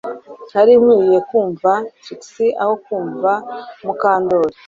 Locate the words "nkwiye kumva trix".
0.81-2.21